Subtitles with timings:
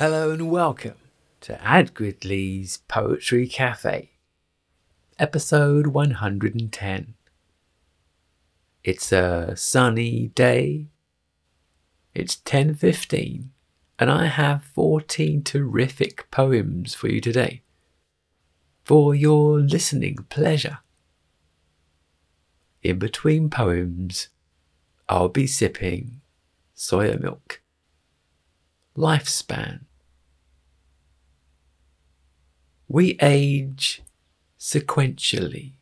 [0.00, 0.94] Hello and welcome
[1.42, 4.08] to Ad Gridley's Poetry Cafe,
[5.18, 7.14] episode 110.
[8.82, 10.86] It's a sunny day.
[12.14, 13.50] It's 10:15
[13.98, 17.60] and I have 14 terrific poems for you today
[18.82, 20.78] for your listening pleasure.
[22.82, 24.30] In between poems,
[25.10, 26.22] I'll be sipping
[26.74, 27.60] soya milk.
[28.96, 29.84] Lifespan.
[32.92, 34.02] We age
[34.58, 35.74] sequentially,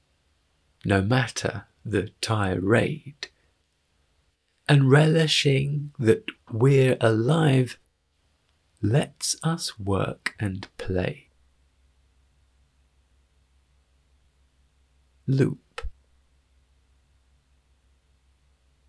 [0.85, 3.29] no matter the tirade,
[4.69, 7.79] and relishing that we're alive
[8.83, 11.29] lets us work and play.
[15.27, 15.81] Loop.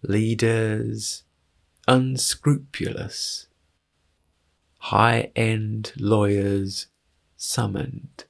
[0.02, 1.24] leaders
[1.88, 3.48] unscrupulous,
[4.80, 6.88] high end lawyers
[7.42, 8.26] summoned,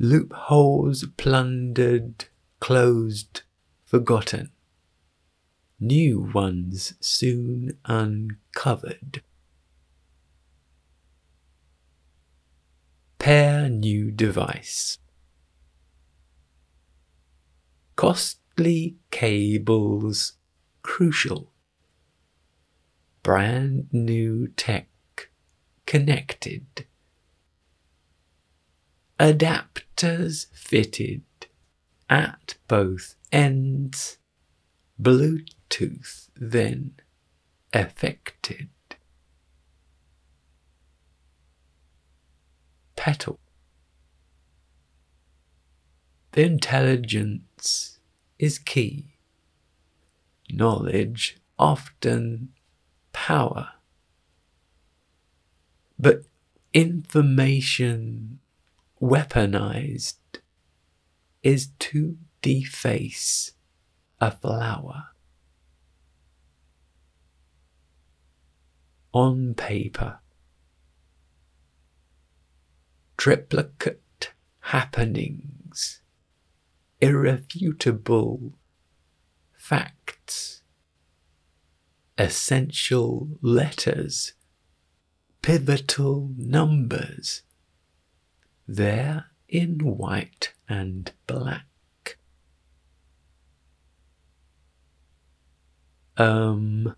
[0.00, 2.24] loopholes plundered,
[2.58, 3.42] closed,
[3.84, 4.50] forgotten,
[5.78, 9.22] new ones soon uncovered.
[13.20, 14.98] Pair new device.
[17.94, 20.32] Costly cables
[20.82, 21.52] crucial.
[23.22, 24.88] Brand new tech
[25.88, 26.84] connected.
[29.18, 31.22] Adapters fitted
[32.10, 34.18] at both ends.
[35.00, 36.92] Bluetooth then
[37.72, 38.68] affected.
[42.94, 43.40] Petal.
[46.32, 47.98] The intelligence
[48.38, 49.16] is key.
[50.50, 52.50] Knowledge often
[53.14, 53.77] power.
[55.98, 56.22] But
[56.72, 58.38] information
[59.00, 60.18] weaponized
[61.42, 63.52] is to deface
[64.20, 65.08] a flower.
[69.12, 70.20] On paper,
[73.16, 76.00] triplicate happenings.
[77.00, 78.52] Irrefutable
[79.52, 80.62] facts,
[82.18, 84.34] essential letters,
[85.42, 87.42] pivotal numbers,
[88.66, 91.66] there in white and black.
[96.16, 96.94] Um,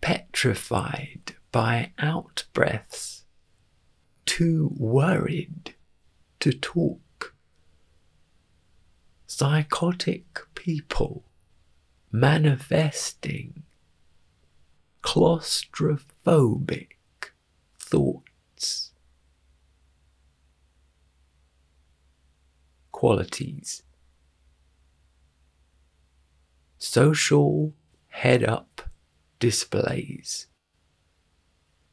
[0.00, 3.24] petrified by out breaths,
[4.26, 5.74] too worried
[6.40, 7.34] to talk.
[9.26, 11.24] Psychotic people
[12.12, 13.64] manifesting
[15.08, 16.88] claustrophobic
[17.78, 18.92] thoughts.
[22.92, 23.82] Qualities
[26.76, 27.72] Social
[28.08, 28.82] head up
[29.38, 30.46] displays.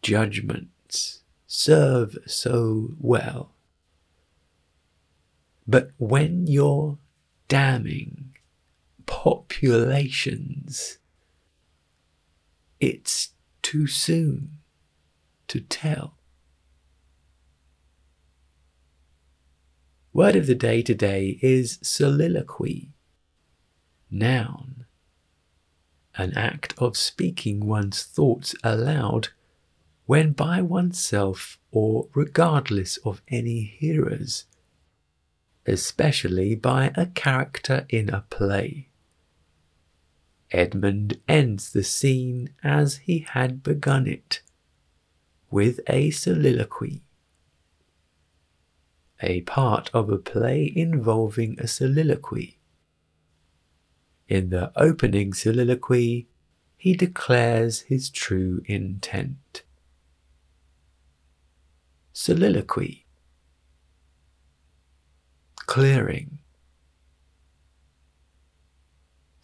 [0.01, 3.55] Judgments serve so well
[5.67, 6.97] but when you're
[7.47, 8.35] damning
[9.07, 10.99] populations,
[12.85, 13.31] it's
[13.61, 14.59] too soon
[15.47, 16.17] to tell.
[20.13, 22.93] Word of the day today is soliloquy.
[24.11, 24.85] Noun.
[26.15, 29.29] An act of speaking one's thoughts aloud
[30.05, 34.45] when by oneself or regardless of any hearers
[35.65, 38.89] especially by a character in a play.
[40.51, 44.41] Edmund ends the scene as he had begun it,
[45.49, 47.03] with a soliloquy.
[49.21, 52.59] A part of a play involving a soliloquy.
[54.27, 56.27] In the opening soliloquy,
[56.77, 59.63] he declares his true intent.
[62.13, 63.05] Soliloquy
[65.65, 66.39] clearing.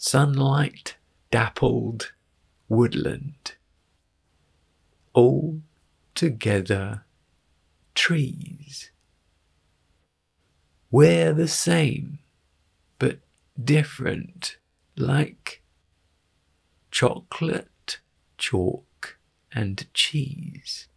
[0.04, 0.96] Sunlight
[1.30, 2.12] dappled
[2.68, 3.54] woodland.
[5.14, 5.62] All
[6.16, 7.06] together
[7.94, 8.90] trees.
[10.90, 12.18] We're the same,
[12.98, 13.20] but
[13.64, 14.58] different,
[14.98, 15.62] like
[16.90, 18.00] chocolate,
[18.40, 19.20] chalk,
[19.52, 20.88] and cheese.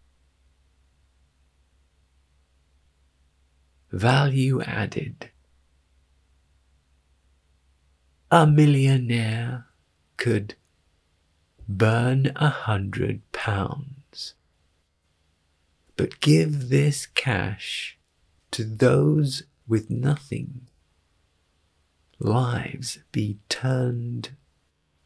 [3.93, 5.31] value added.
[8.31, 9.67] A millionaire
[10.17, 10.55] could
[11.69, 14.35] burn a hundred pounds.
[15.97, 17.99] But give this cash
[18.51, 20.69] to those with nothing.
[22.19, 24.31] Lives be turned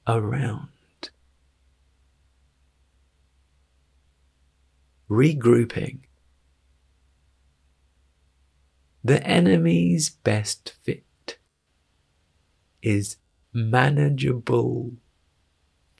[0.06, 0.68] around.
[5.10, 6.00] Regrouping.
[9.02, 11.04] The enemy's best fit
[12.82, 13.16] is
[13.52, 14.92] manageable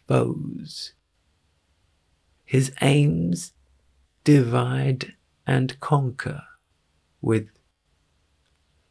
[0.07, 0.93] foes.
[2.45, 3.53] His aims
[4.25, 5.15] divide
[5.47, 6.43] and conquer
[7.21, 7.49] with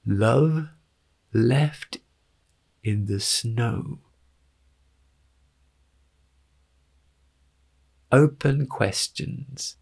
[0.06, 0.70] love
[1.34, 1.98] left
[2.84, 4.00] in the snow.
[8.12, 9.76] Open questions.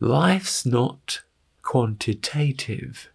[0.00, 1.22] Life's not
[1.62, 3.10] quantitative.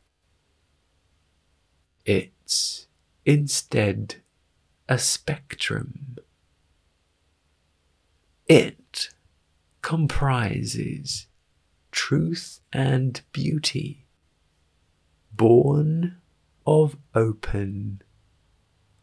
[2.06, 2.88] It's
[3.25, 4.15] instead
[4.89, 6.18] a spectrum.
[8.48, 9.09] It
[9.81, 11.27] comprises
[11.92, 14.06] truth and beauty,
[15.31, 16.18] born
[16.65, 18.01] of open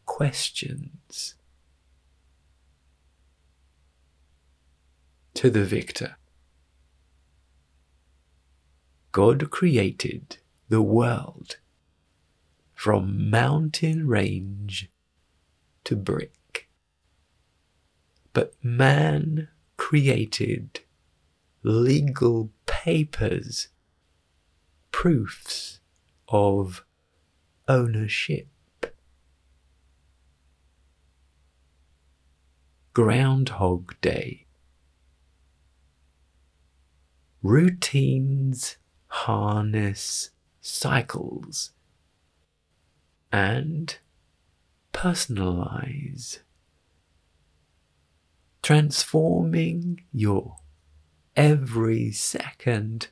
[0.04, 1.34] questions.
[5.34, 6.16] To the victor.
[9.12, 11.58] God created the world
[12.78, 14.88] from mountain range
[15.82, 16.68] to brick.
[18.32, 20.82] But man created
[21.64, 23.66] legal papers,
[24.92, 25.80] proofs
[26.28, 26.84] of
[27.66, 28.46] ownership.
[32.94, 34.46] Groundhog Day.
[37.42, 38.76] Routines
[39.08, 40.30] harness
[40.60, 41.72] cycles
[43.32, 43.98] and
[44.92, 46.38] personalize,
[48.62, 50.56] transforming your
[51.36, 53.08] every second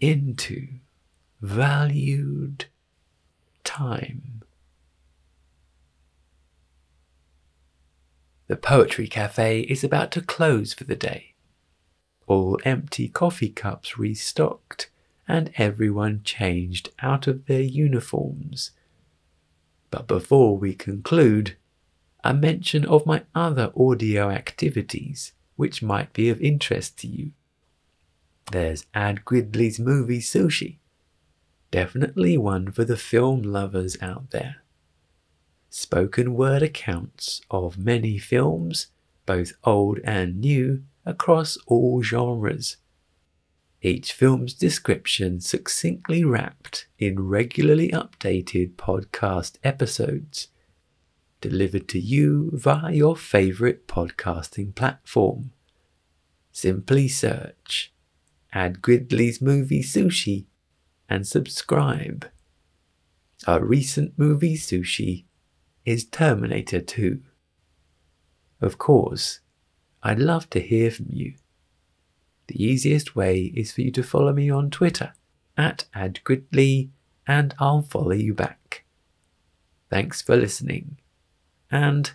[0.00, 0.68] into
[1.40, 2.66] valued
[3.64, 4.42] time.
[8.46, 11.34] The Poetry Cafe is about to close for the day.
[12.26, 14.90] All empty coffee cups restocked,
[15.30, 18.72] and everyone changed out of their uniforms.
[19.92, 21.56] But before we conclude,
[22.24, 27.30] a mention of my other audio activities which might be of interest to you.
[28.50, 30.78] There's Ad Gridley's movie Sushi.
[31.70, 34.56] Definitely one for the film lovers out there.
[35.68, 38.88] Spoken word accounts of many films,
[39.26, 42.78] both old and new, across all genres.
[43.82, 50.48] Each film's description succinctly wrapped in regularly updated podcast episodes
[51.40, 55.52] delivered to you via your favorite podcasting platform.
[56.52, 57.94] Simply search
[58.52, 60.44] Ad Gridley's Movie Sushi
[61.08, 62.28] and subscribe.
[63.46, 65.24] Our recent movie Sushi
[65.86, 67.22] is Terminator 2.
[68.60, 69.40] Of course,
[70.02, 71.36] I'd love to hear from you.
[72.50, 75.12] The easiest way is for you to follow me on Twitter
[75.56, 76.88] at AdGridley
[77.24, 78.82] and I'll follow you back.
[79.88, 80.98] Thanks for listening.
[81.70, 82.10] And,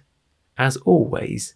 [0.57, 1.55] as always,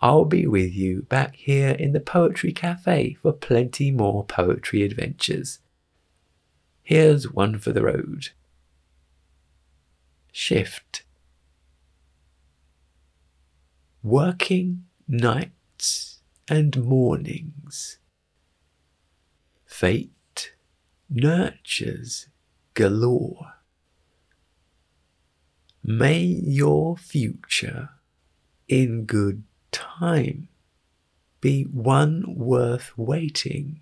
[0.00, 5.60] I'll be with you back here in the Poetry Cafe for plenty more poetry adventures.
[6.82, 8.30] Here's one for the road.
[10.32, 11.04] Shift.
[14.02, 17.99] Working nights and mornings.
[19.80, 20.52] Fate
[21.08, 22.28] nurtures
[22.74, 23.54] galore.
[25.82, 27.88] May your future
[28.68, 30.48] in good time
[31.40, 33.80] be one worth waiting